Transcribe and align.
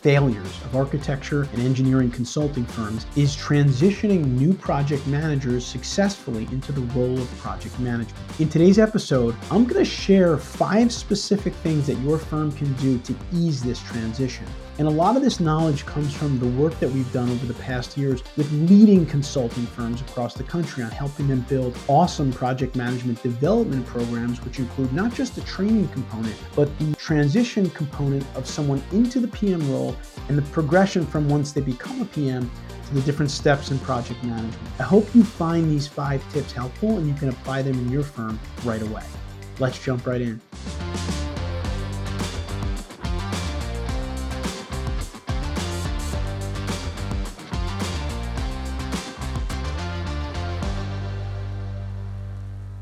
failures 0.00 0.62
of 0.64 0.76
architecture 0.76 1.48
and 1.52 1.60
engineering 1.60 2.10
consulting 2.10 2.64
firms 2.64 3.04
is 3.16 3.36
transitioning 3.36 4.24
new 4.26 4.54
project 4.54 5.04
managers 5.08 5.66
successfully 5.66 6.44
into 6.52 6.70
the 6.70 6.80
role 6.92 7.18
of 7.18 7.38
project 7.38 7.78
management. 7.80 8.16
In 8.40 8.48
today's 8.48 8.78
episode, 8.78 9.34
I'm 9.50 9.64
going 9.64 9.84
to 9.84 9.90
share 9.90 10.36
five 10.36 10.92
specific 10.92 11.52
things 11.54 11.86
that 11.88 11.98
your 11.98 12.18
firm 12.18 12.52
can 12.52 12.72
do 12.74 12.98
to 12.98 13.14
ease 13.32 13.60
this 13.62 13.82
transition. 13.82 14.46
And 14.78 14.86
a 14.86 14.90
lot 14.90 15.16
of 15.16 15.22
this 15.22 15.40
knowledge 15.40 15.84
comes 15.86 16.14
from 16.14 16.38
the 16.38 16.46
work 16.46 16.78
that 16.78 16.88
we've 16.88 17.12
done 17.12 17.28
over 17.28 17.46
the 17.46 17.54
past 17.54 17.96
years 17.96 18.22
with 18.36 18.50
leading 18.70 19.04
consulting 19.06 19.66
firms 19.66 20.00
across 20.02 20.34
the 20.34 20.44
country 20.44 20.84
on 20.84 20.90
helping 20.92 21.26
them 21.26 21.40
build 21.48 21.76
awesome 21.88 22.32
project 22.32 22.76
management 22.76 23.20
development 23.20 23.84
programs, 23.86 24.40
which 24.44 24.60
include 24.60 24.92
not 24.92 25.12
just 25.12 25.34
the 25.34 25.40
training 25.40 25.88
component, 25.88 26.36
but 26.54 26.68
the 26.78 26.94
transition 26.94 27.68
component 27.70 28.24
of 28.36 28.46
someone 28.46 28.80
into 28.92 29.18
the 29.18 29.26
PM 29.26 29.68
role 29.72 29.96
and 30.28 30.38
the 30.38 30.42
progression 30.52 31.04
from 31.04 31.28
once 31.28 31.50
they 31.50 31.60
become 31.60 32.00
a 32.00 32.04
PM 32.04 32.48
to 32.86 32.94
the 32.94 33.00
different 33.00 33.32
steps 33.32 33.72
in 33.72 33.80
project 33.80 34.22
management. 34.22 34.56
I 34.78 34.84
hope 34.84 35.12
you 35.12 35.24
find 35.24 35.68
these 35.68 35.88
five 35.88 36.22
tips 36.32 36.52
helpful 36.52 36.98
and 36.98 37.08
you 37.08 37.14
can 37.14 37.30
apply 37.30 37.62
them 37.62 37.74
in 37.74 37.90
your 37.90 38.04
firm 38.04 38.38
right 38.64 38.80
away. 38.80 39.02
Let's 39.58 39.82
jump 39.82 40.06
right 40.06 40.20
in. 40.20 40.40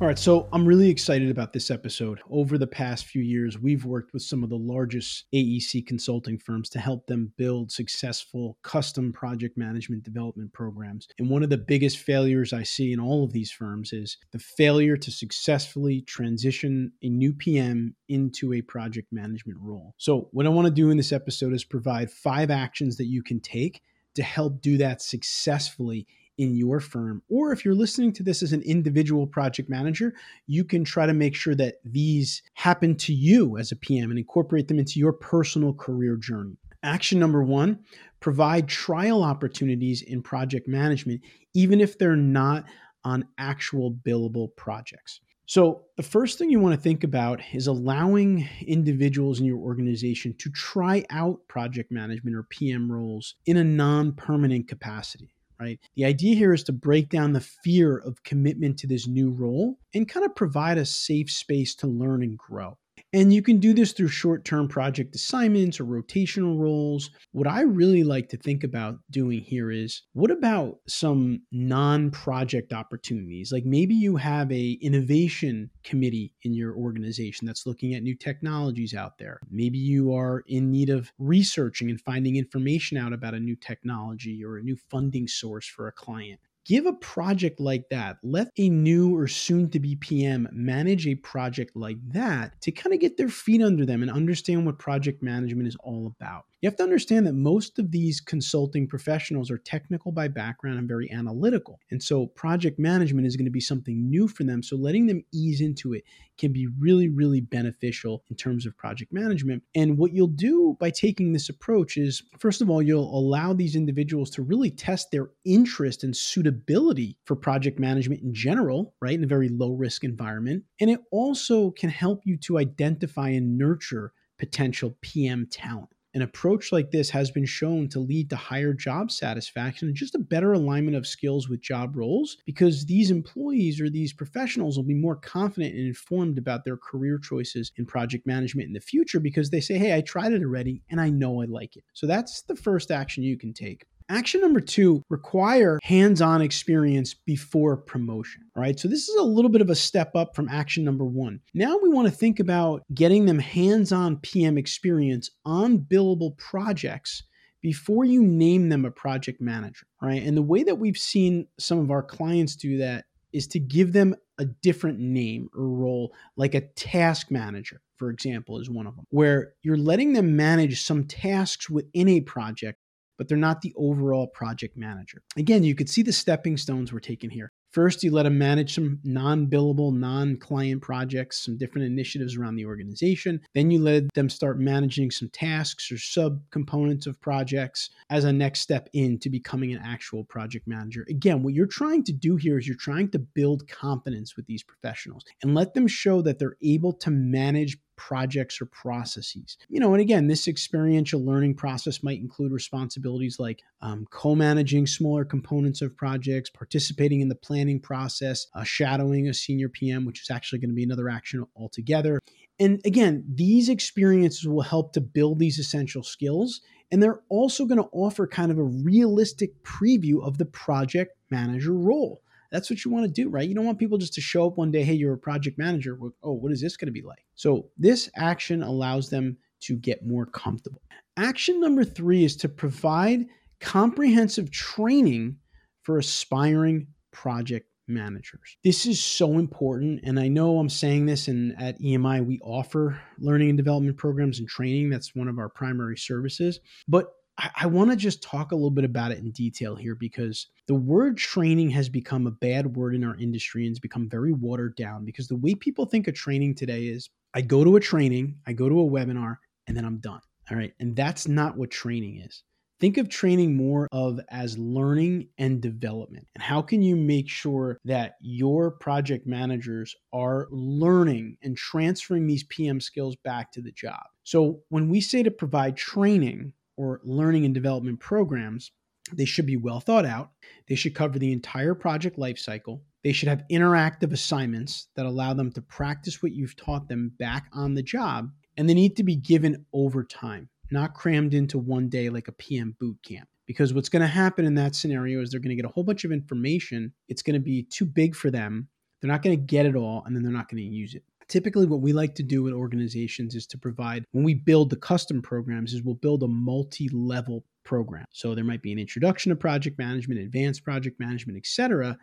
All 0.06 0.10
right, 0.10 0.18
so 0.20 0.48
I'm 0.52 0.64
really 0.64 0.88
excited 0.88 1.30
about 1.30 1.52
this 1.52 1.68
episode. 1.68 2.20
Over 2.30 2.58
the 2.58 2.66
past 2.68 3.06
few 3.06 3.22
years, 3.22 3.58
we've 3.58 3.84
worked 3.84 4.12
with 4.12 4.22
some 4.22 4.44
of 4.44 4.50
the 4.50 4.56
largest 4.56 5.24
AEC 5.34 5.84
consulting 5.84 6.38
firms 6.38 6.68
to 6.68 6.78
help 6.78 7.08
them 7.08 7.32
build 7.36 7.72
successful 7.72 8.56
custom 8.62 9.12
project 9.12 9.58
management 9.58 10.04
development 10.04 10.52
programs. 10.52 11.08
And 11.18 11.28
one 11.28 11.42
of 11.42 11.50
the 11.50 11.58
biggest 11.58 11.98
failures 11.98 12.52
I 12.52 12.62
see 12.62 12.92
in 12.92 13.00
all 13.00 13.24
of 13.24 13.32
these 13.32 13.50
firms 13.50 13.92
is 13.92 14.16
the 14.30 14.38
failure 14.38 14.96
to 14.96 15.10
successfully 15.10 16.02
transition 16.02 16.92
a 17.02 17.08
new 17.08 17.32
PM 17.32 17.96
into 18.08 18.52
a 18.52 18.62
project 18.62 19.08
management 19.10 19.58
role. 19.60 19.92
So, 19.96 20.28
what 20.30 20.46
I 20.46 20.50
want 20.50 20.66
to 20.66 20.72
do 20.72 20.90
in 20.90 20.98
this 20.98 21.10
episode 21.10 21.52
is 21.52 21.64
provide 21.64 22.12
five 22.12 22.52
actions 22.52 22.96
that 22.98 23.06
you 23.06 23.24
can 23.24 23.40
take 23.40 23.82
to 24.14 24.22
help 24.22 24.60
do 24.60 24.76
that 24.78 25.02
successfully 25.02 26.06
in 26.38 26.54
your 26.54 26.80
firm. 26.80 27.22
Or 27.28 27.52
if 27.52 27.64
you're 27.64 27.74
listening 27.74 28.12
to 28.14 28.22
this 28.22 28.42
as 28.42 28.52
an 28.52 28.62
individual 28.62 29.26
project 29.26 29.68
manager, 29.68 30.14
you 30.46 30.64
can 30.64 30.84
try 30.84 31.06
to 31.06 31.14
make 31.14 31.34
sure 31.34 31.54
that 31.54 31.76
these 31.84 32.42
happen 32.54 32.94
to 32.96 33.14
you 33.14 33.56
as 33.56 33.72
a 33.72 33.76
PM 33.76 34.10
and 34.10 34.18
incorporate 34.18 34.68
them 34.68 34.78
into 34.78 34.98
your 34.98 35.12
personal 35.12 35.72
career 35.72 36.16
journey. 36.16 36.56
Action 36.82 37.18
number 37.18 37.42
one 37.42 37.80
provide 38.20 38.68
trial 38.68 39.22
opportunities 39.22 40.02
in 40.02 40.22
project 40.22 40.68
management, 40.68 41.20
even 41.54 41.80
if 41.80 41.98
they're 41.98 42.16
not 42.16 42.64
on 43.04 43.24
actual 43.38 43.92
billable 43.92 44.54
projects. 44.56 45.20
So, 45.48 45.82
the 45.96 46.02
first 46.02 46.38
thing 46.38 46.50
you 46.50 46.58
want 46.58 46.74
to 46.74 46.80
think 46.80 47.04
about 47.04 47.40
is 47.52 47.68
allowing 47.68 48.48
individuals 48.66 49.38
in 49.38 49.46
your 49.46 49.58
organization 49.58 50.34
to 50.38 50.50
try 50.50 51.04
out 51.10 51.38
project 51.46 51.92
management 51.92 52.36
or 52.36 52.42
PM 52.42 52.90
roles 52.90 53.36
in 53.46 53.56
a 53.56 53.62
non 53.62 54.12
permanent 54.12 54.66
capacity 54.66 55.30
right? 55.60 55.80
The 55.94 56.04
idea 56.04 56.34
here 56.34 56.52
is 56.52 56.64
to 56.64 56.72
break 56.72 57.08
down 57.08 57.32
the 57.32 57.40
fear 57.40 57.98
of 57.98 58.22
commitment 58.22 58.78
to 58.78 58.86
this 58.86 59.06
new 59.06 59.30
role 59.30 59.78
and 59.94 60.08
kind 60.08 60.26
of 60.26 60.34
provide 60.34 60.78
a 60.78 60.84
safe 60.84 61.30
space 61.30 61.74
to 61.76 61.86
learn 61.86 62.22
and 62.22 62.36
grow. 62.36 62.78
And 63.16 63.32
you 63.32 63.40
can 63.40 63.60
do 63.60 63.72
this 63.72 63.92
through 63.92 64.08
short 64.08 64.44
term 64.44 64.68
project 64.68 65.14
assignments 65.14 65.80
or 65.80 65.86
rotational 65.86 66.58
roles. 66.58 67.08
What 67.32 67.46
I 67.46 67.62
really 67.62 68.04
like 68.04 68.28
to 68.28 68.36
think 68.36 68.62
about 68.62 68.98
doing 69.10 69.40
here 69.40 69.70
is 69.70 70.02
what 70.12 70.30
about 70.30 70.80
some 70.86 71.40
non 71.50 72.10
project 72.10 72.74
opportunities? 72.74 73.52
Like 73.52 73.64
maybe 73.64 73.94
you 73.94 74.16
have 74.16 74.52
a 74.52 74.72
innovation 74.82 75.70
committee 75.82 76.34
in 76.42 76.52
your 76.52 76.76
organization 76.76 77.46
that's 77.46 77.64
looking 77.64 77.94
at 77.94 78.02
new 78.02 78.14
technologies 78.14 78.92
out 78.92 79.16
there. 79.16 79.40
Maybe 79.50 79.78
you 79.78 80.12
are 80.12 80.42
in 80.46 80.70
need 80.70 80.90
of 80.90 81.10
researching 81.18 81.88
and 81.88 81.98
finding 81.98 82.36
information 82.36 82.98
out 82.98 83.14
about 83.14 83.32
a 83.32 83.40
new 83.40 83.56
technology 83.56 84.44
or 84.44 84.58
a 84.58 84.62
new 84.62 84.76
funding 84.90 85.26
source 85.26 85.66
for 85.66 85.88
a 85.88 85.92
client 85.92 86.40
give 86.66 86.86
a 86.86 86.92
project 86.94 87.60
like 87.60 87.84
that. 87.90 88.16
Let 88.22 88.48
a 88.58 88.68
new 88.68 89.16
or 89.16 89.28
soon 89.28 89.70
to 89.70 89.80
be 89.80 89.96
PM 89.96 90.48
manage 90.52 91.06
a 91.06 91.14
project 91.14 91.76
like 91.76 91.98
that 92.12 92.60
to 92.62 92.72
kind 92.72 92.92
of 92.92 93.00
get 93.00 93.16
their 93.16 93.28
feet 93.28 93.62
under 93.62 93.86
them 93.86 94.02
and 94.02 94.10
understand 94.10 94.66
what 94.66 94.78
project 94.78 95.22
management 95.22 95.68
is 95.68 95.76
all 95.80 96.12
about. 96.18 96.44
You 96.62 96.68
have 96.68 96.76
to 96.76 96.82
understand 96.82 97.26
that 97.26 97.34
most 97.34 97.78
of 97.78 97.90
these 97.90 98.18
consulting 98.18 98.88
professionals 98.88 99.50
are 99.50 99.58
technical 99.58 100.10
by 100.10 100.28
background 100.28 100.78
and 100.78 100.88
very 100.88 101.10
analytical. 101.12 101.78
And 101.90 102.02
so 102.02 102.28
project 102.28 102.78
management 102.78 103.26
is 103.26 103.36
going 103.36 103.44
to 103.44 103.50
be 103.50 103.60
something 103.60 104.08
new 104.08 104.26
for 104.26 104.42
them. 104.42 104.62
So 104.62 104.74
letting 104.74 105.06
them 105.06 105.22
ease 105.34 105.60
into 105.60 105.92
it 105.92 106.04
can 106.38 106.54
be 106.54 106.66
really, 106.78 107.10
really 107.10 107.42
beneficial 107.42 108.24
in 108.30 108.36
terms 108.36 108.64
of 108.64 108.74
project 108.76 109.12
management. 109.12 109.64
And 109.74 109.98
what 109.98 110.14
you'll 110.14 110.28
do 110.28 110.78
by 110.80 110.88
taking 110.88 111.34
this 111.34 111.50
approach 111.50 111.98
is, 111.98 112.22
first 112.38 112.62
of 112.62 112.70
all, 112.70 112.80
you'll 112.80 113.14
allow 113.14 113.52
these 113.52 113.76
individuals 113.76 114.30
to 114.30 114.42
really 114.42 114.70
test 114.70 115.10
their 115.10 115.28
interest 115.44 116.04
and 116.04 116.16
suitability 116.16 117.18
for 117.26 117.36
project 117.36 117.78
management 117.78 118.22
in 118.22 118.32
general, 118.32 118.94
right, 119.02 119.14
in 119.14 119.24
a 119.24 119.28
very 119.28 119.50
low 119.50 119.72
risk 119.72 120.04
environment. 120.04 120.64
And 120.80 120.88
it 120.88 121.00
also 121.12 121.72
can 121.72 121.90
help 121.90 122.22
you 122.24 122.38
to 122.38 122.56
identify 122.56 123.28
and 123.28 123.58
nurture 123.58 124.14
potential 124.38 124.96
PM 125.02 125.46
talent. 125.50 125.90
An 126.16 126.22
approach 126.22 126.72
like 126.72 126.90
this 126.90 127.10
has 127.10 127.30
been 127.30 127.44
shown 127.44 127.90
to 127.90 128.00
lead 128.00 128.30
to 128.30 128.36
higher 128.36 128.72
job 128.72 129.10
satisfaction 129.10 129.88
and 129.88 129.94
just 129.94 130.14
a 130.14 130.18
better 130.18 130.54
alignment 130.54 130.96
of 130.96 131.06
skills 131.06 131.46
with 131.46 131.60
job 131.60 131.94
roles 131.94 132.38
because 132.46 132.86
these 132.86 133.10
employees 133.10 133.82
or 133.82 133.90
these 133.90 134.14
professionals 134.14 134.78
will 134.78 134.84
be 134.84 134.94
more 134.94 135.16
confident 135.16 135.74
and 135.74 135.86
informed 135.86 136.38
about 136.38 136.64
their 136.64 136.78
career 136.78 137.18
choices 137.18 137.70
in 137.76 137.84
project 137.84 138.26
management 138.26 138.66
in 138.66 138.72
the 138.72 138.80
future 138.80 139.20
because 139.20 139.50
they 139.50 139.60
say, 139.60 139.76
hey, 139.76 139.94
I 139.94 140.00
tried 140.00 140.32
it 140.32 140.42
already 140.42 140.80
and 140.88 141.02
I 141.02 141.10
know 141.10 141.42
I 141.42 141.44
like 141.44 141.76
it. 141.76 141.84
So 141.92 142.06
that's 142.06 142.40
the 142.40 142.56
first 142.56 142.90
action 142.90 143.22
you 143.22 143.36
can 143.36 143.52
take. 143.52 143.84
Action 144.08 144.40
number 144.40 144.60
two, 144.60 145.02
require 145.10 145.80
hands 145.82 146.22
on 146.22 146.40
experience 146.40 147.12
before 147.12 147.76
promotion. 147.76 148.42
All 148.54 148.62
right. 148.62 148.78
So 148.78 148.86
this 148.86 149.08
is 149.08 149.16
a 149.16 149.24
little 149.24 149.50
bit 149.50 149.60
of 149.60 149.70
a 149.70 149.74
step 149.74 150.14
up 150.14 150.36
from 150.36 150.48
action 150.48 150.84
number 150.84 151.04
one. 151.04 151.40
Now 151.54 151.76
we 151.82 151.88
want 151.88 152.06
to 152.06 152.14
think 152.14 152.38
about 152.38 152.82
getting 152.94 153.26
them 153.26 153.40
hands 153.40 153.90
on 153.90 154.18
PM 154.18 154.58
experience 154.58 155.30
on 155.44 155.78
billable 155.78 156.36
projects 156.38 157.24
before 157.60 158.04
you 158.04 158.22
name 158.22 158.68
them 158.68 158.84
a 158.84 158.92
project 158.92 159.40
manager. 159.40 159.86
Right. 160.00 160.22
And 160.22 160.36
the 160.36 160.42
way 160.42 160.62
that 160.62 160.78
we've 160.78 160.98
seen 160.98 161.48
some 161.58 161.80
of 161.80 161.90
our 161.90 162.02
clients 162.02 162.54
do 162.54 162.78
that 162.78 163.06
is 163.32 163.48
to 163.48 163.58
give 163.58 163.92
them 163.92 164.14
a 164.38 164.44
different 164.44 165.00
name 165.00 165.48
or 165.52 165.68
role, 165.68 166.14
like 166.36 166.54
a 166.54 166.68
task 166.74 167.30
manager, 167.30 167.80
for 167.96 168.10
example, 168.10 168.60
is 168.60 168.70
one 168.70 168.86
of 168.86 168.94
them, 168.94 169.04
where 169.10 169.54
you're 169.62 169.76
letting 169.76 170.12
them 170.12 170.36
manage 170.36 170.80
some 170.82 171.04
tasks 171.04 171.68
within 171.68 172.08
a 172.08 172.20
project 172.20 172.78
but 173.18 173.28
they're 173.28 173.36
not 173.36 173.60
the 173.60 173.74
overall 173.76 174.26
project 174.26 174.76
manager. 174.76 175.22
Again, 175.36 175.64
you 175.64 175.74
could 175.74 175.88
see 175.88 176.02
the 176.02 176.12
stepping 176.12 176.56
stones 176.56 176.92
were 176.92 177.00
taken 177.00 177.30
here. 177.30 177.52
First, 177.76 178.02
you 178.02 178.10
let 178.10 178.22
them 178.22 178.38
manage 178.38 178.74
some 178.74 179.00
non 179.04 179.48
billable, 179.48 179.94
non 179.94 180.38
client 180.38 180.80
projects, 180.80 181.44
some 181.44 181.58
different 181.58 181.86
initiatives 181.86 182.34
around 182.34 182.56
the 182.56 182.64
organization. 182.64 183.42
Then 183.54 183.70
you 183.70 183.80
let 183.80 184.04
them 184.14 184.30
start 184.30 184.58
managing 184.58 185.10
some 185.10 185.28
tasks 185.28 185.92
or 185.92 185.98
sub 185.98 186.40
components 186.50 187.06
of 187.06 187.20
projects 187.20 187.90
as 188.08 188.24
a 188.24 188.32
next 188.32 188.60
step 188.60 188.88
into 188.94 189.28
becoming 189.28 189.74
an 189.74 189.82
actual 189.84 190.24
project 190.24 190.66
manager. 190.66 191.04
Again, 191.10 191.42
what 191.42 191.52
you're 191.52 191.66
trying 191.66 192.02
to 192.04 192.12
do 192.12 192.36
here 192.36 192.58
is 192.58 192.66
you're 192.66 192.78
trying 192.78 193.10
to 193.10 193.18
build 193.18 193.68
confidence 193.68 194.36
with 194.36 194.46
these 194.46 194.62
professionals 194.62 195.24
and 195.42 195.54
let 195.54 195.74
them 195.74 195.86
show 195.86 196.22
that 196.22 196.38
they're 196.38 196.56
able 196.62 196.94
to 196.94 197.10
manage 197.10 197.76
projects 197.96 198.60
or 198.60 198.66
processes. 198.66 199.56
You 199.68 199.80
know, 199.80 199.92
and 199.94 200.00
again, 200.00 200.28
this 200.28 200.48
experiential 200.48 201.24
learning 201.24 201.54
process 201.54 202.02
might 202.02 202.20
include 202.20 202.52
responsibilities 202.52 203.38
like 203.38 203.62
um, 203.80 204.06
co 204.10 204.34
managing 204.34 204.86
smaller 204.86 205.24
components 205.24 205.82
of 205.82 205.96
projects, 205.96 206.50
participating 206.50 207.20
in 207.20 207.28
the 207.28 207.34
planning 207.34 207.80
process, 207.80 208.46
uh, 208.54 208.64
shadowing 208.64 209.28
a 209.28 209.34
senior 209.34 209.68
PM, 209.68 210.04
which 210.04 210.22
is 210.22 210.30
actually 210.30 210.58
going 210.58 210.70
to 210.70 210.74
be 210.74 210.84
another 210.84 211.08
action 211.08 211.44
altogether. 211.56 212.20
And 212.58 212.80
again, 212.84 213.24
these 213.28 213.68
experiences 213.68 214.46
will 214.46 214.62
help 214.62 214.92
to 214.94 215.00
build 215.00 215.38
these 215.38 215.58
essential 215.58 216.02
skills 216.02 216.60
And 216.90 217.02
they're 217.02 217.20
also 217.28 217.64
going 217.64 217.82
to 217.82 217.88
offer 217.92 218.26
kind 218.26 218.52
of 218.52 218.58
a 218.58 218.62
realistic 218.62 219.62
preview 219.64 220.24
of 220.24 220.38
the 220.38 220.44
project 220.44 221.12
manager 221.30 221.74
role. 221.74 222.22
That's 222.56 222.70
what 222.70 222.86
you 222.86 222.90
want 222.90 223.04
to 223.04 223.12
do, 223.12 223.28
right? 223.28 223.46
You 223.46 223.54
don't 223.54 223.66
want 223.66 223.78
people 223.78 223.98
just 223.98 224.14
to 224.14 224.22
show 224.22 224.46
up 224.46 224.56
one 224.56 224.70
day, 224.70 224.82
hey, 224.82 224.94
you're 224.94 225.12
a 225.12 225.18
project 225.18 225.58
manager. 225.58 225.98
Oh, 226.22 226.32
what 226.32 226.52
is 226.52 226.62
this 226.62 226.78
going 226.78 226.86
to 226.86 226.92
be 226.92 227.02
like? 227.02 227.26
So, 227.34 227.68
this 227.76 228.08
action 228.16 228.62
allows 228.62 229.10
them 229.10 229.36
to 229.64 229.76
get 229.76 230.06
more 230.06 230.24
comfortable. 230.24 230.80
Action 231.18 231.60
number 231.60 231.84
three 231.84 232.24
is 232.24 232.34
to 232.38 232.48
provide 232.48 233.26
comprehensive 233.60 234.50
training 234.50 235.36
for 235.82 235.98
aspiring 235.98 236.86
project 237.12 237.68
managers. 237.88 238.56
This 238.64 238.86
is 238.86 239.04
so 239.04 239.38
important. 239.38 240.00
And 240.02 240.18
I 240.18 240.28
know 240.28 240.58
I'm 240.58 240.70
saying 240.70 241.04
this, 241.04 241.28
and 241.28 241.54
at 241.60 241.78
EMI, 241.78 242.24
we 242.24 242.40
offer 242.40 242.98
learning 243.18 243.50
and 243.50 243.58
development 243.58 243.98
programs 243.98 244.38
and 244.38 244.48
training. 244.48 244.88
That's 244.88 245.14
one 245.14 245.28
of 245.28 245.38
our 245.38 245.50
primary 245.50 245.98
services. 245.98 246.60
But 246.88 247.12
I, 247.38 247.50
I 247.62 247.66
want 247.66 247.90
to 247.90 247.96
just 247.96 248.22
talk 248.22 248.52
a 248.52 248.54
little 248.54 248.70
bit 248.70 248.84
about 248.84 249.12
it 249.12 249.18
in 249.18 249.30
detail 249.30 249.76
here 249.76 249.94
because 249.94 250.48
the 250.66 250.74
word 250.74 251.16
training 251.16 251.70
has 251.70 251.88
become 251.88 252.26
a 252.26 252.30
bad 252.30 252.76
word 252.76 252.94
in 252.94 253.04
our 253.04 253.16
industry 253.16 253.66
and 253.66 253.72
it's 253.72 253.80
become 253.80 254.08
very 254.08 254.32
watered 254.32 254.76
down 254.76 255.04
because 255.04 255.28
the 255.28 255.36
way 255.36 255.54
people 255.54 255.86
think 255.86 256.08
of 256.08 256.14
training 256.14 256.54
today 256.54 256.84
is 256.84 257.10
I 257.34 257.42
go 257.42 257.64
to 257.64 257.76
a 257.76 257.80
training, 257.80 258.36
I 258.46 258.52
go 258.52 258.68
to 258.68 258.80
a 258.80 258.90
webinar, 258.90 259.36
and 259.66 259.76
then 259.76 259.84
I'm 259.84 259.98
done. 259.98 260.20
All 260.50 260.56
right. 260.56 260.72
And 260.80 260.94
that's 260.94 261.28
not 261.28 261.56
what 261.56 261.70
training 261.70 262.22
is. 262.24 262.42
Think 262.78 262.98
of 262.98 263.08
training 263.08 263.56
more 263.56 263.88
of 263.90 264.20
as 264.30 264.58
learning 264.58 265.28
and 265.38 265.62
development. 265.62 266.26
And 266.34 266.42
how 266.42 266.60
can 266.60 266.82
you 266.82 266.94
make 266.94 267.28
sure 267.28 267.78
that 267.86 268.16
your 268.20 268.70
project 268.70 269.26
managers 269.26 269.94
are 270.12 270.46
learning 270.50 271.38
and 271.42 271.56
transferring 271.56 272.26
these 272.26 272.44
PM 272.44 272.80
skills 272.80 273.16
back 273.24 273.50
to 273.52 273.62
the 273.62 273.72
job? 273.72 274.02
So 274.24 274.60
when 274.68 274.90
we 274.90 275.00
say 275.00 275.22
to 275.22 275.30
provide 275.30 275.76
training 275.78 276.52
or 276.76 277.00
learning 277.04 277.44
and 277.44 277.54
development 277.54 278.00
programs, 278.00 278.72
they 279.12 279.24
should 279.24 279.46
be 279.46 279.56
well 279.56 279.80
thought 279.80 280.04
out. 280.04 280.30
They 280.68 280.74
should 280.74 280.94
cover 280.94 281.18
the 281.18 281.32
entire 281.32 281.74
project 281.74 282.18
lifecycle. 282.18 282.80
They 283.04 283.12
should 283.12 283.28
have 283.28 283.44
interactive 283.50 284.12
assignments 284.12 284.88
that 284.96 285.06
allow 285.06 285.32
them 285.32 285.52
to 285.52 285.62
practice 285.62 286.22
what 286.22 286.32
you've 286.32 286.56
taught 286.56 286.88
them 286.88 287.12
back 287.18 287.46
on 287.52 287.74
the 287.74 287.82
job. 287.82 288.30
And 288.56 288.68
they 288.68 288.74
need 288.74 288.96
to 288.96 289.04
be 289.04 289.16
given 289.16 289.64
over 289.72 290.02
time 290.02 290.48
not 290.70 290.94
crammed 290.94 291.34
into 291.34 291.58
one 291.58 291.88
day 291.88 292.08
like 292.08 292.28
a 292.28 292.32
PM 292.32 292.76
boot 292.78 292.98
camp. 293.06 293.28
Because 293.46 293.72
what's 293.72 293.88
going 293.88 294.02
to 294.02 294.08
happen 294.08 294.44
in 294.44 294.56
that 294.56 294.74
scenario 294.74 295.20
is 295.20 295.30
they're 295.30 295.40
going 295.40 295.50
to 295.50 295.62
get 295.62 295.64
a 295.64 295.72
whole 295.72 295.84
bunch 295.84 296.04
of 296.04 296.10
information. 296.10 296.92
It's 297.08 297.22
going 297.22 297.34
to 297.34 297.40
be 297.40 297.62
too 297.70 297.84
big 297.84 298.16
for 298.16 298.30
them. 298.30 298.68
They're 299.00 299.10
not 299.10 299.22
going 299.22 299.38
to 299.38 299.44
get 299.44 299.66
it 299.66 299.76
all, 299.76 300.02
and 300.04 300.16
then 300.16 300.22
they're 300.22 300.32
not 300.32 300.48
going 300.48 300.62
to 300.62 300.68
use 300.68 300.94
it. 300.94 301.04
Typically, 301.28 301.66
what 301.66 301.80
we 301.80 301.92
like 301.92 302.14
to 302.14 302.22
do 302.22 302.46
in 302.46 302.52
organizations 302.52 303.34
is 303.34 303.46
to 303.48 303.58
provide, 303.58 304.04
when 304.12 304.24
we 304.24 304.34
build 304.34 304.70
the 304.70 304.76
custom 304.76 305.20
programs, 305.20 305.72
is 305.72 305.82
we'll 305.82 305.94
build 305.94 306.22
a 306.22 306.28
multi 306.28 306.88
level 306.90 307.44
program. 307.64 308.04
So 308.12 308.34
there 308.34 308.44
might 308.44 308.62
be 308.62 308.72
an 308.72 308.78
introduction 308.78 309.30
to 309.30 309.36
project 309.36 309.78
management, 309.78 310.20
advanced 310.20 310.64
project 310.64 311.00
management, 311.00 311.36
etc. 311.36 311.98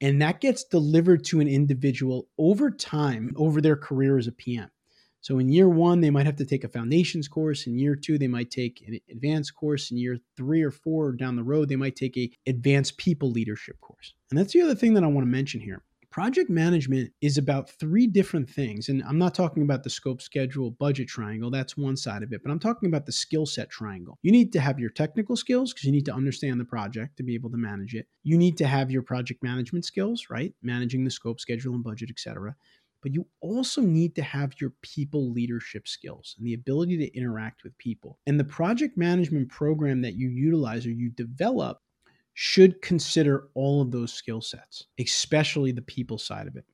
And 0.00 0.20
that 0.20 0.40
gets 0.40 0.64
delivered 0.64 1.24
to 1.26 1.40
an 1.40 1.48
individual 1.48 2.28
over 2.36 2.70
time, 2.70 3.32
over 3.36 3.60
their 3.60 3.76
career 3.76 4.18
as 4.18 4.26
a 4.26 4.32
PM. 4.32 4.70
So 5.20 5.38
in 5.38 5.48
year 5.48 5.70
one, 5.70 6.02
they 6.02 6.10
might 6.10 6.26
have 6.26 6.36
to 6.36 6.44
take 6.44 6.64
a 6.64 6.68
foundations 6.68 7.28
course. 7.28 7.66
In 7.66 7.78
year 7.78 7.96
two, 7.96 8.18
they 8.18 8.26
might 8.26 8.50
take 8.50 8.84
an 8.86 8.98
advanced 9.10 9.54
course. 9.54 9.90
In 9.90 9.96
year 9.96 10.18
three 10.36 10.62
or 10.62 10.70
four 10.70 11.12
down 11.12 11.36
the 11.36 11.42
road, 11.42 11.70
they 11.70 11.76
might 11.76 11.96
take 11.96 12.18
a 12.18 12.30
advanced 12.46 12.98
people 12.98 13.30
leadership 13.30 13.80
course. 13.80 14.12
And 14.30 14.38
that's 14.38 14.52
the 14.52 14.60
other 14.60 14.74
thing 14.74 14.92
that 14.94 15.04
I 15.04 15.06
want 15.06 15.24
to 15.24 15.30
mention 15.30 15.60
here. 15.62 15.82
Project 16.14 16.48
management 16.48 17.10
is 17.22 17.38
about 17.38 17.68
three 17.68 18.06
different 18.06 18.48
things. 18.48 18.88
And 18.88 19.02
I'm 19.02 19.18
not 19.18 19.34
talking 19.34 19.64
about 19.64 19.82
the 19.82 19.90
scope, 19.90 20.22
schedule, 20.22 20.70
budget 20.70 21.08
triangle. 21.08 21.50
That's 21.50 21.76
one 21.76 21.96
side 21.96 22.22
of 22.22 22.32
it. 22.32 22.40
But 22.40 22.52
I'm 22.52 22.60
talking 22.60 22.88
about 22.88 23.04
the 23.04 23.10
skill 23.10 23.46
set 23.46 23.68
triangle. 23.68 24.16
You 24.22 24.30
need 24.30 24.52
to 24.52 24.60
have 24.60 24.78
your 24.78 24.90
technical 24.90 25.34
skills 25.34 25.72
because 25.72 25.86
you 25.86 25.90
need 25.90 26.04
to 26.04 26.14
understand 26.14 26.60
the 26.60 26.64
project 26.66 27.16
to 27.16 27.24
be 27.24 27.34
able 27.34 27.50
to 27.50 27.56
manage 27.56 27.96
it. 27.96 28.06
You 28.22 28.38
need 28.38 28.56
to 28.58 28.66
have 28.68 28.92
your 28.92 29.02
project 29.02 29.42
management 29.42 29.86
skills, 29.86 30.28
right? 30.30 30.54
Managing 30.62 31.02
the 31.02 31.10
scope, 31.10 31.40
schedule, 31.40 31.74
and 31.74 31.82
budget, 31.82 32.10
etc 32.10 32.54
but 33.02 33.12
you 33.12 33.26
also 33.42 33.82
need 33.82 34.14
to 34.14 34.22
have 34.22 34.54
your 34.62 34.72
people 34.80 35.30
leadership 35.30 35.86
skills 35.86 36.34
and 36.38 36.46
the 36.46 36.54
ability 36.54 36.96
to 36.96 37.14
interact 37.14 37.62
with 37.62 37.76
people. 37.76 38.18
And 38.26 38.40
the 38.40 38.44
project 38.44 38.96
management 38.96 39.50
program 39.50 40.00
that 40.00 40.14
you 40.14 40.30
utilize 40.30 40.86
or 40.86 40.90
you 40.90 41.10
develop 41.10 41.82
should 42.34 42.82
consider 42.82 43.48
all 43.54 43.80
of 43.80 43.90
those 43.90 44.12
skill 44.12 44.40
sets, 44.40 44.86
especially 44.98 45.72
the 45.72 45.82
people 45.82 46.18
side 46.18 46.46
of 46.46 46.56
it. 46.56 46.64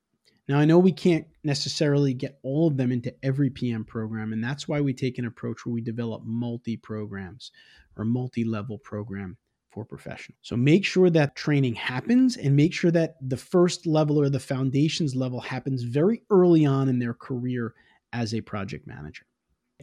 Now, 0.48 0.58
I 0.58 0.64
know 0.64 0.78
we 0.78 0.90
can't 0.90 1.26
necessarily 1.44 2.12
get 2.12 2.40
all 2.42 2.66
of 2.66 2.76
them 2.76 2.90
into 2.90 3.14
every 3.22 3.50
PM 3.50 3.84
program, 3.84 4.32
and 4.32 4.42
that's 4.42 4.66
why 4.66 4.80
we 4.80 4.92
take 4.92 5.18
an 5.18 5.26
approach 5.26 5.64
where 5.64 5.72
we 5.72 5.80
develop 5.80 6.22
multi 6.24 6.76
programs 6.76 7.52
or 7.96 8.04
multi 8.04 8.42
level 8.42 8.78
program 8.78 9.36
for 9.70 9.84
professionals. 9.84 10.40
So 10.42 10.56
make 10.56 10.84
sure 10.84 11.10
that 11.10 11.36
training 11.36 11.74
happens 11.74 12.36
and 12.36 12.56
make 12.56 12.74
sure 12.74 12.90
that 12.90 13.14
the 13.20 13.36
first 13.36 13.86
level 13.86 14.20
or 14.20 14.28
the 14.28 14.40
foundations 14.40 15.14
level 15.14 15.40
happens 15.40 15.82
very 15.82 16.22
early 16.30 16.66
on 16.66 16.88
in 16.88 16.98
their 16.98 17.14
career 17.14 17.74
as 18.12 18.34
a 18.34 18.40
project 18.40 18.86
manager. 18.86 19.26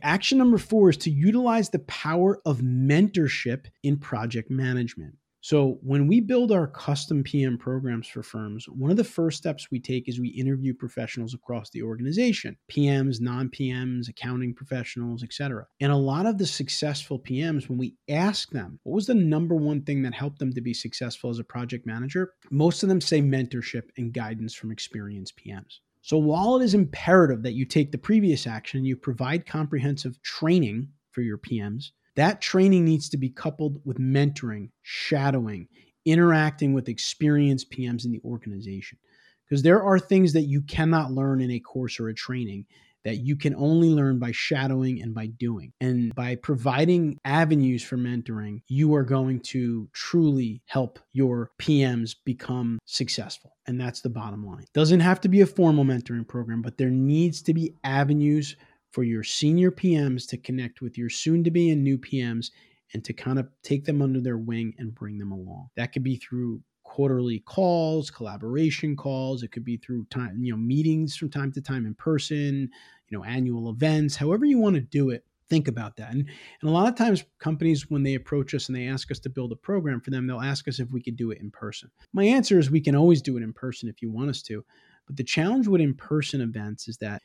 Action 0.04 0.38
number 0.38 0.58
four 0.58 0.90
is 0.90 0.98
to 0.98 1.10
utilize 1.10 1.70
the 1.70 1.80
power 1.80 2.42
of 2.46 2.60
mentorship 2.60 3.68
in 3.84 3.98
project 3.98 4.52
management. 4.52 5.16
So, 5.42 5.78
when 5.82 6.08
we 6.08 6.20
build 6.20 6.52
our 6.52 6.68
custom 6.68 7.24
PM 7.24 7.58
programs 7.58 8.08
for 8.08 8.24
firms, 8.24 8.66
one 8.68 8.90
of 8.90 8.98
the 8.98 9.04
first 9.04 9.38
steps 9.38 9.70
we 9.70 9.80
take 9.80 10.10
is 10.10 10.20
we 10.20 10.30
interview 10.30 10.74
professionals 10.74 11.34
across 11.34 11.70
the 11.70 11.84
organization 11.84 12.58
PMs, 12.72 13.22
non 13.22 13.50
PMs, 13.50 14.10
accounting 14.10 14.54
professionals, 14.54 15.24
etc. 15.24 15.66
And 15.80 15.92
a 15.92 15.96
lot 15.96 16.26
of 16.26 16.38
the 16.38 16.48
successful 16.48 17.20
PMs, 17.20 17.70
when 17.70 17.78
we 17.78 17.96
ask 18.10 18.50
them 18.50 18.80
what 18.84 18.96
was 18.96 19.06
the 19.06 19.14
number 19.14 19.56
one 19.56 19.84
thing 19.84 20.02
that 20.04 20.14
helped 20.14 20.40
them 20.40 20.54
to 20.54 20.62
be 20.62 20.74
successful 20.74 21.30
as 21.30 21.40
a 21.40 21.44
project 21.44 21.86
manager, 21.86 22.34
most 22.50 22.82
of 22.82 22.90
them 22.90 23.00
say 23.00 23.22
mentorship 23.22 23.84
and 23.98 24.14
guidance 24.14 24.56
from 24.56 24.72
experienced 24.72 25.36
PMs. 25.38 25.80
So, 26.02 26.18
while 26.18 26.56
it 26.56 26.64
is 26.64 26.74
imperative 26.74 27.44
that 27.44 27.54
you 27.54 27.66
take 27.66 27.92
the 27.92 27.98
previous 27.98 28.48
action, 28.48 28.86
you 28.86 28.96
provide 28.96 29.46
comprehensive 29.46 30.22
training 30.24 30.90
for 31.12 31.22
your 31.22 31.38
PMs, 31.38 31.92
that 32.18 32.42
training 32.42 32.84
needs 32.84 33.08
to 33.10 33.18
be 33.18 33.30
coupled 33.30 33.80
with 33.86 34.00
mentoring, 34.00 34.70
shadowing, 34.82 35.68
interacting 36.06 36.74
with 36.74 36.90
experienced 36.90 37.72
PMs 37.72 38.06
in 38.06 38.12
the 38.12 38.22
organization. 38.26 38.98
Because 39.46 39.64
there 39.64 39.82
are 39.82 40.00
things 40.00 40.34
that 40.34 40.42
you 40.42 40.62
cannot 40.62 41.12
learn 41.12 41.40
in 41.40 41.52
a 41.52 41.60
course 41.60 42.00
or 42.00 42.10
a 42.10 42.14
training 42.14 42.66
that 43.06 43.18
you 43.18 43.38
can 43.38 43.56
only 43.56 43.90
learn 43.90 44.20
by 44.20 44.32
shadowing 44.34 45.02
and 45.02 45.14
by 45.14 45.28
doing. 45.28 45.72
And 45.80 46.14
by 46.14 46.36
providing 46.36 47.18
avenues 47.24 47.82
for 47.82 47.96
mentoring, 47.96 48.62
you 48.68 48.94
are 48.96 49.04
going 49.04 49.40
to 49.42 49.88
truly 49.94 50.62
help 50.66 51.00
your 51.14 51.52
PMs 51.62 52.16
become 52.26 52.80
successful. 52.84 53.54
And 53.66 53.80
that's 53.80 54.02
the 54.02 54.10
bottom 54.10 54.46
line. 54.46 54.66
Doesn't 54.74 55.00
have 55.00 55.22
to 55.22 55.30
be 55.30 55.40
a 55.40 55.46
formal 55.46 55.86
mentoring 55.86 56.28
program, 56.28 56.62
but 56.62 56.78
there 56.78 56.90
needs 56.90 57.42
to 57.44 57.54
be 57.54 57.76
avenues 57.86 58.58
for 58.92 59.04
your 59.04 59.24
senior 59.24 59.72
PMs 59.72 60.28
to 60.30 60.38
connect 60.38 60.82
with 60.82 60.98
your 60.98 61.10
soon 61.10 61.44
to 61.44 61.52
be 61.52 61.70
and 61.70 61.84
new 61.84 61.98
PMs 61.98 62.52
and 62.94 63.04
to 63.04 63.14
kind 63.14 63.40
of 63.40 63.48
take 63.64 63.86
them 63.86 64.02
under 64.02 64.22
their 64.22 64.38
wing 64.38 64.74
and 64.78 64.96
bring 64.96 65.18
them 65.18 65.32
along. 65.32 65.70
That 65.76 65.92
could 65.92 66.04
be 66.04 66.16
through 66.16 66.62
quarterly 66.84 67.40
calls, 67.40 68.10
collaboration 68.10 68.96
calls, 68.96 69.44
it 69.44 69.52
could 69.52 69.66
be 69.66 69.78
through 69.78 70.06
time, 70.06 70.40
you 70.42 70.52
know, 70.52 70.58
meetings 70.58 71.16
from 71.16 71.30
time 71.30 71.52
to 71.52 71.62
time 71.62 71.86
in 71.86 71.94
person, 71.94 72.70
you 73.10 73.18
know, 73.18 73.24
annual 73.24 73.70
events, 73.70 74.16
however 74.16 74.46
you 74.46 74.58
want 74.58 74.76
to 74.76 74.82
do 74.82 75.10
it. 75.10 75.24
Think 75.50 75.68
about 75.68 75.96
that. 75.98 76.12
And, 76.12 76.28
and 76.62 76.70
a 76.70 76.74
lot 76.74 76.90
of 76.90 76.96
times, 76.96 77.24
companies, 77.40 77.90
when 77.90 78.04
they 78.04 78.16
approach 78.16 78.54
us 78.54 78.68
and 78.68 78.76
they 78.76 78.88
ask 78.88 79.12
us 79.12 79.20
to 79.20 79.30
build 79.30 79.52
a 79.54 79.56
program 79.56 80.02
for 80.02 80.12
them, 80.12 80.28
they'll 80.28 80.42
ask 80.42 80.68
us 80.68 80.80
if 80.80 80.92
we 80.92 81.02
could 81.02 81.16
do 81.16 81.32
it 81.32 81.40
in 81.40 81.52
person. 81.52 81.90
My 82.14 82.26
answer 82.26 82.60
is 82.60 82.70
we 82.70 82.82
can 82.82 82.96
always 82.96 83.22
do 83.22 83.38
it 83.38 83.44
in 83.44 83.54
person 83.54 83.88
if 83.88 84.02
you 84.02 84.12
want 84.12 84.30
us 84.30 84.42
to. 84.44 84.66
But 85.06 85.16
the 85.16 85.24
challenge 85.24 85.68
with 85.68 85.80
in 85.80 85.94
person 85.94 86.42
events 86.42 86.90
is 86.90 86.98
that 86.98 87.22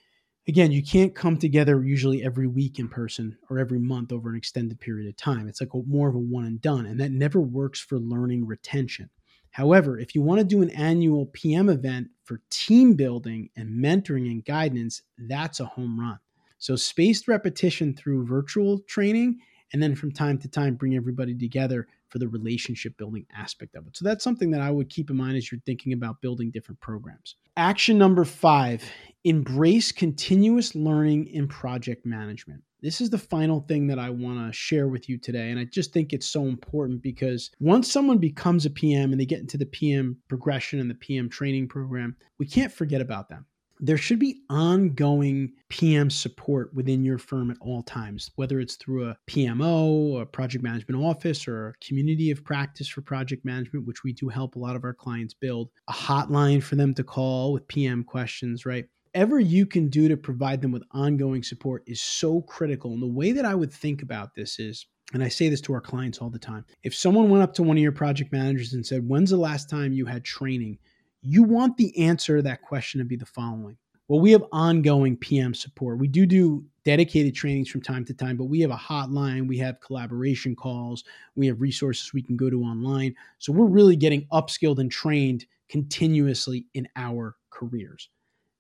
again, 0.49 0.73
you 0.73 0.83
can't 0.83 1.15
come 1.15 1.37
together 1.37 1.83
usually 1.83 2.25
every 2.25 2.47
week 2.47 2.79
in 2.79 2.89
person 2.89 3.37
or 3.49 3.59
every 3.59 3.79
month 3.79 4.13
over 4.13 4.29
an 4.29 4.37
extended 4.37 4.81
period 4.81 5.09
of 5.09 5.17
time. 5.17 5.49
It's 5.49 5.61
like 5.61 5.75
a, 5.75 5.83
more 5.87 6.09
of 6.09 6.15
a 6.15 6.19
one 6.19 6.45
and 6.45 6.61
done, 6.61 6.87
and 6.87 7.01
that 7.01 7.13
never 7.13 7.41
works 7.41 7.81
for 7.81 7.99
learning 7.99 8.47
retention. 8.47 9.11
However, 9.51 9.99
if 9.99 10.15
you 10.15 10.23
want 10.23 10.41
to 10.41 10.47
do 10.47 10.63
an 10.63 10.71
annual 10.71 11.27
PM 11.27 11.69
event 11.69 12.09
for 12.25 12.41
team 12.49 12.95
building 12.95 13.51
and 13.55 13.69
mentoring 13.69 14.31
and 14.31 14.45
guidance, 14.45 15.03
that's 15.19 15.61
a 15.61 15.67
home 15.67 16.01
run. 16.01 16.19
So, 16.59 16.75
spaced 16.77 17.29
repetition 17.29 17.95
through 17.95 18.27
virtual 18.27 18.79
training, 18.81 19.41
and 19.73 19.83
then 19.83 19.95
from 19.95 20.13
time 20.13 20.39
to 20.39 20.49
time, 20.49 20.77
bring 20.77 20.95
everybody 20.95 21.35
together 21.35 21.87
for 22.13 22.19
the 22.19 22.29
relationship 22.29 22.97
building 22.99 23.27
aspect 23.35 23.75
of 23.75 23.87
it. 23.87 23.97
So, 23.97 24.05
that's 24.05 24.23
something 24.23 24.51
that 24.53 24.61
I 24.61 24.71
would 24.71 24.91
keep 24.91 25.11
in 25.11 25.17
mind 25.17 25.37
as 25.37 25.51
you're 25.51 25.61
thinking 25.67 25.95
about 25.95 26.21
building 26.21 26.51
different 26.51 26.81
programs. 26.81 27.37
Action 27.57 27.99
number 27.99 28.25
five 28.25 28.85
embrace 29.25 29.93
continuous 29.93 30.75
learning 30.75 31.27
in 31.29 31.49
project 31.49 32.05
management. 32.05 32.63
This 32.83 33.01
is 33.01 33.11
the 33.11 33.19
final 33.19 33.61
thing 33.61 33.87
that 33.87 34.01
I 34.01 34.11
want 34.11 34.45
to 34.45 34.53
share 34.53 34.89
with 34.89 35.09
you 35.09 35.17
today. 35.17 35.51
And 35.51 35.59
I 35.61 35.65
just 35.65 35.93
think 35.93 36.13
it's 36.13 36.27
so 36.27 36.47
important 36.47 37.01
because 37.01 37.51
once 37.61 37.91
someone 37.91 38.19
becomes 38.19 38.67
a 38.67 38.71
PM 38.71 39.13
and 39.13 39.21
they 39.21 39.27
get 39.27 39.39
into 39.39 39.57
the 39.57 39.67
PM 39.67 40.17
progression 40.29 40.81
and 40.81 40.91
the 40.91 40.97
PM 40.97 41.29
training 41.29 41.69
program, 41.69 42.17
we 42.39 42.47
can't 42.47 42.73
forget 42.73 43.01
about 43.01 43.29
them. 43.29 43.47
There 43.85 43.99
should 43.99 44.21
be 44.21 44.41
ongoing 44.49 45.53
PM 45.69 46.09
support 46.09 46.73
within 46.73 47.05
your 47.05 47.19
firm 47.19 47.51
at 47.51 47.57
all 47.61 47.83
times, 47.83 48.31
whether 48.37 48.61
it's 48.61 48.77
through 48.77 49.09
a 49.09 49.17
PMO, 49.29 50.23
a 50.23 50.25
project 50.25 50.63
management 50.63 51.03
office, 51.03 51.49
or 51.49 51.71
a 51.71 51.85
community 51.85 52.31
of 52.31 52.45
practice 52.45 52.87
for 52.87 53.01
project 53.03 53.45
management, 53.45 53.85
which 53.85 54.05
we 54.05 54.13
do 54.13 54.29
help 54.29 54.55
a 54.55 54.59
lot 54.61 54.77
of 54.77 54.85
our 54.85 54.95
clients 54.95 55.35
build, 55.35 55.69
a 55.89 55.93
hotline 55.93 56.63
for 56.63 56.77
them 56.77 56.95
to 56.95 57.03
call 57.03 57.53
with 57.53 57.67
PM 57.67 58.05
questions, 58.05 58.65
right? 58.65 58.87
Whatever 59.13 59.41
you 59.41 59.67
can 59.67 59.89
do 59.89 60.09
to 60.09 60.17
provide 60.17 60.63
them 60.63 60.71
with 60.71 60.85
ongoing 60.93 61.43
support 61.43 61.83
is 61.85 62.01
so 62.01 62.41
critical. 62.43 62.93
And 62.93 63.03
the 63.03 63.09
way 63.09 63.33
that 63.33 63.45
I 63.45 63.57
would 63.57 63.73
think 63.73 64.01
about 64.01 64.37
this 64.37 64.61
is, 64.61 64.87
and 65.13 65.25
I 65.25 65.29
say 65.29 65.49
this 65.49 65.61
to 65.63 65.75
our 65.75 65.81
clients 65.81 66.19
all 66.19 66.31
the 66.31 66.39
time 66.39 66.65
if 66.85 66.95
someone 66.95 67.29
went 67.29 67.43
up 67.43 67.53
to 67.55 67.65
one 67.65 67.77
of 67.77 67.83
your 67.83 67.93
project 67.93 68.31
managers 68.33 68.75
and 68.75 68.87
said, 68.87 69.07
When's 69.07 69.31
the 69.31 69.37
last 69.37 69.69
time 69.69 69.93
you 69.93 70.07
had 70.07 70.25
training? 70.25 70.79
You 71.23 71.43
want 71.45 71.77
the 71.77 71.97
answer 71.99 72.37
to 72.37 72.43
that 72.43 72.63
question 72.63 72.99
to 72.99 73.05
be 73.05 73.17
the 73.17 73.27
following. 73.27 73.77
Well, 74.09 74.21
we 74.21 74.33
have 74.33 74.45
ongoing 74.53 75.17
PM 75.17 75.55
support. 75.55 75.99
We 75.99 76.09
do 76.09 76.27
do 76.27 76.65
dedicated 76.85 77.35
trainings 77.35 77.71
from 77.71 77.81
time 77.81 78.05
to 78.05 78.15
time, 78.15 78.37
but 78.37 78.45
we 78.45 78.61
have 78.61 78.73
a 78.73 78.77
hotline, 78.77 79.47
we 79.47 79.57
have 79.59 79.81
collaboration 79.81 80.57
calls, 80.57 81.05
we 81.37 81.47
have 81.47 81.61
resources 81.61 82.13
we 82.13 82.23
can 82.23 82.37
go 82.37 82.51
to 82.51 82.63
online. 82.63 83.15
So 83.39 83.53
we're 83.53 83.67
really 83.67 83.97
getting 83.97 84.27
upskilled 84.33 84.81
and 84.81 84.91
trained 84.91 85.47
continuously 85.69 86.67
in 86.75 86.89
our 86.97 87.37
careers. 87.51 88.09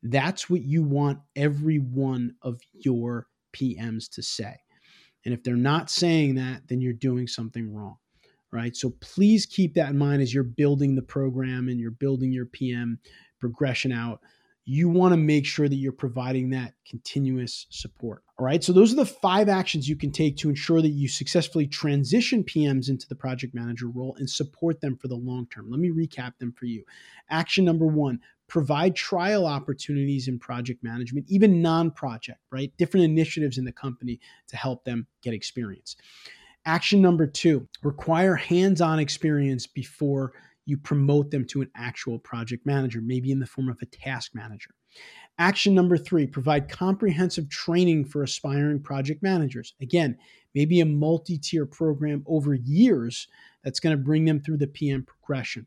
That's 0.04 0.48
what 0.48 0.62
you 0.62 0.82
want 0.82 1.18
every 1.36 1.78
one 1.78 2.34
of 2.42 2.60
your 2.72 3.26
PMs 3.52 4.08
to 4.12 4.22
say. 4.22 4.56
And 5.24 5.34
if 5.34 5.42
they're 5.42 5.56
not 5.56 5.90
saying 5.90 6.36
that, 6.36 6.62
then 6.68 6.80
you're 6.80 6.92
doing 6.92 7.26
something 7.26 7.74
wrong 7.74 7.96
right? 8.52 8.76
So 8.76 8.90
please 9.00 9.46
keep 9.46 9.74
that 9.74 9.90
in 9.90 9.98
mind 9.98 10.22
as 10.22 10.32
you're 10.32 10.44
building 10.44 10.94
the 10.94 11.02
program 11.02 11.68
and 11.68 11.80
you're 11.80 11.90
building 11.90 12.32
your 12.32 12.46
PM 12.46 12.98
progression 13.40 13.90
out. 13.90 14.20
You 14.64 14.88
want 14.88 15.12
to 15.12 15.16
make 15.16 15.44
sure 15.44 15.68
that 15.68 15.74
you're 15.74 15.90
providing 15.90 16.50
that 16.50 16.74
continuous 16.88 17.66
support. 17.70 18.22
All 18.38 18.46
right. 18.46 18.62
So, 18.62 18.72
those 18.72 18.92
are 18.92 18.96
the 18.96 19.04
five 19.04 19.48
actions 19.48 19.88
you 19.88 19.96
can 19.96 20.12
take 20.12 20.36
to 20.36 20.48
ensure 20.48 20.80
that 20.80 20.90
you 20.90 21.08
successfully 21.08 21.66
transition 21.66 22.44
PMs 22.44 22.88
into 22.88 23.08
the 23.08 23.16
project 23.16 23.56
manager 23.56 23.88
role 23.88 24.14
and 24.20 24.30
support 24.30 24.80
them 24.80 24.96
for 24.96 25.08
the 25.08 25.16
long 25.16 25.48
term. 25.52 25.68
Let 25.68 25.80
me 25.80 25.90
recap 25.90 26.38
them 26.38 26.52
for 26.52 26.66
you. 26.66 26.84
Action 27.28 27.64
number 27.64 27.86
one 27.86 28.20
provide 28.46 28.94
trial 28.94 29.46
opportunities 29.46 30.28
in 30.28 30.38
project 30.38 30.84
management, 30.84 31.24
even 31.28 31.62
non 31.62 31.90
project, 31.90 32.38
right? 32.52 32.72
Different 32.76 33.04
initiatives 33.04 33.58
in 33.58 33.64
the 33.64 33.72
company 33.72 34.20
to 34.46 34.56
help 34.56 34.84
them 34.84 35.06
get 35.22 35.34
experience. 35.34 35.96
Action 36.64 37.02
number 37.02 37.26
two 37.26 37.66
require 37.82 38.36
hands 38.36 38.80
on 38.80 38.98
experience 38.98 39.66
before 39.66 40.32
you 40.64 40.76
promote 40.76 41.30
them 41.30 41.44
to 41.44 41.60
an 41.60 41.70
actual 41.74 42.18
project 42.18 42.64
manager, 42.64 43.00
maybe 43.02 43.32
in 43.32 43.40
the 43.40 43.46
form 43.46 43.68
of 43.68 43.78
a 43.82 43.86
task 43.86 44.32
manager. 44.34 44.70
Action 45.38 45.74
number 45.74 45.96
three 45.96 46.26
provide 46.26 46.68
comprehensive 46.68 47.48
training 47.48 48.04
for 48.04 48.22
aspiring 48.22 48.80
project 48.80 49.22
managers. 49.22 49.74
Again, 49.80 50.16
maybe 50.54 50.80
a 50.80 50.86
multi 50.86 51.38
tier 51.38 51.66
program 51.66 52.22
over 52.26 52.54
years 52.54 53.26
that's 53.64 53.80
going 53.80 53.96
to 53.96 54.02
bring 54.02 54.24
them 54.24 54.40
through 54.40 54.58
the 54.58 54.66
PM 54.66 55.04
progression. 55.04 55.66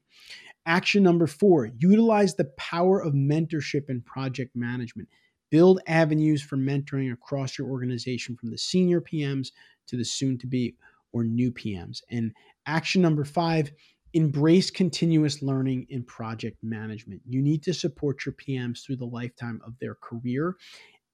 Action 0.66 1.04
number 1.04 1.28
four 1.28 1.70
utilize 1.78 2.36
the 2.36 2.52
power 2.58 3.02
of 3.02 3.14
mentorship 3.14 3.90
and 3.90 4.06
project 4.06 4.56
management. 4.56 5.10
Build 5.52 5.80
avenues 5.88 6.42
for 6.42 6.58
mentoring 6.58 7.12
across 7.12 7.58
your 7.58 7.70
organization 7.70 8.36
from 8.36 8.52
the 8.52 8.58
senior 8.58 9.02
PMs 9.02 9.50
to 9.88 9.98
the 9.98 10.06
soon 10.06 10.38
to 10.40 10.48
be 10.48 10.76
or 11.14 11.24
new 11.24 11.52
PMs. 11.52 12.02
And 12.12 12.32
action 12.66 13.02
number 13.02 13.24
five 13.24 13.72
embrace 14.14 14.72
continuous 14.72 15.42
learning 15.42 15.86
in 15.90 16.04
project 16.04 16.58
management. 16.64 17.22
You 17.28 17.42
need 17.42 17.64
to 17.64 17.74
support 17.74 18.26
your 18.26 18.34
PMs 18.34 18.86
through 18.86 18.96
the 18.98 19.06
lifetime 19.06 19.60
of 19.66 19.74
their 19.80 19.96
career 19.96 20.56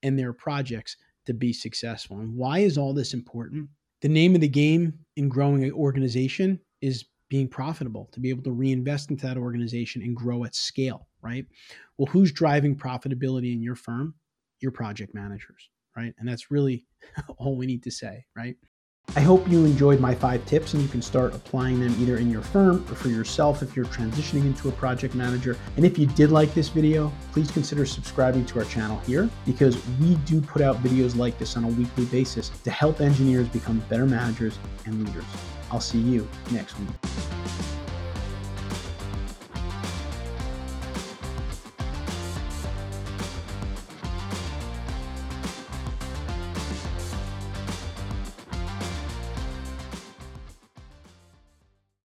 and 0.03 0.17
their 0.17 0.33
projects 0.33 0.97
to 1.25 1.33
be 1.33 1.53
successful. 1.53 2.19
And 2.19 2.35
why 2.35 2.59
is 2.59 2.77
all 2.77 2.93
this 2.93 3.13
important? 3.13 3.69
The 4.01 4.09
name 4.09 4.35
of 4.35 4.41
the 4.41 4.47
game 4.47 4.93
in 5.15 5.29
growing 5.29 5.63
an 5.63 5.71
organization 5.71 6.59
is 6.81 7.05
being 7.29 7.47
profitable, 7.47 8.09
to 8.11 8.19
be 8.19 8.29
able 8.29 8.43
to 8.43 8.51
reinvest 8.51 9.09
into 9.09 9.25
that 9.25 9.37
organization 9.37 10.01
and 10.01 10.15
grow 10.15 10.43
at 10.43 10.53
scale, 10.53 11.07
right? 11.21 11.45
Well, 11.97 12.07
who's 12.07 12.31
driving 12.31 12.75
profitability 12.75 13.53
in 13.53 13.61
your 13.61 13.75
firm? 13.75 14.15
Your 14.59 14.71
project 14.71 15.15
managers, 15.15 15.69
right? 15.95 16.13
And 16.19 16.27
that's 16.27 16.51
really 16.51 16.85
all 17.37 17.55
we 17.55 17.65
need 17.65 17.83
to 17.83 17.91
say, 17.91 18.25
right? 18.35 18.55
I 19.13 19.19
hope 19.19 19.45
you 19.49 19.65
enjoyed 19.65 19.99
my 19.99 20.15
five 20.15 20.45
tips 20.45 20.73
and 20.73 20.81
you 20.81 20.87
can 20.87 21.01
start 21.01 21.35
applying 21.35 21.81
them 21.81 21.93
either 21.99 22.17
in 22.17 22.31
your 22.31 22.41
firm 22.41 22.77
or 22.89 22.95
for 22.95 23.09
yourself 23.09 23.61
if 23.61 23.75
you're 23.75 23.83
transitioning 23.85 24.45
into 24.45 24.69
a 24.69 24.71
project 24.71 25.15
manager. 25.15 25.57
And 25.75 25.85
if 25.85 25.99
you 25.99 26.05
did 26.05 26.31
like 26.31 26.53
this 26.53 26.69
video, 26.69 27.11
please 27.33 27.51
consider 27.51 27.85
subscribing 27.85 28.45
to 28.45 28.59
our 28.59 28.65
channel 28.65 28.99
here 28.99 29.29
because 29.45 29.75
we 29.99 30.15
do 30.25 30.39
put 30.39 30.61
out 30.61 30.81
videos 30.81 31.17
like 31.17 31.37
this 31.39 31.57
on 31.57 31.65
a 31.65 31.69
weekly 31.69 32.05
basis 32.05 32.49
to 32.63 32.71
help 32.71 33.01
engineers 33.01 33.49
become 33.49 33.83
better 33.89 34.05
managers 34.05 34.57
and 34.85 35.05
leaders. 35.05 35.25
I'll 35.71 35.81
see 35.81 35.99
you 35.99 36.25
next 36.51 36.79
week. 36.79 37.10